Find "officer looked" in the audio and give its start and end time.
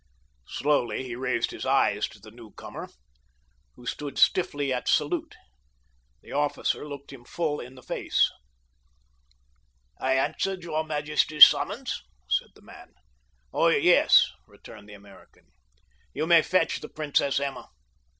6.31-7.13